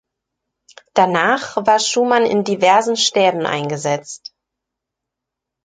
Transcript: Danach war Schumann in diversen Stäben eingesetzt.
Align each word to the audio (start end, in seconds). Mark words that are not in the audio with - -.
Danach 0.95 1.57
war 1.57 1.79
Schumann 1.79 2.25
in 2.25 2.43
diversen 2.43 2.97
Stäben 2.97 3.45
eingesetzt. 3.45 4.33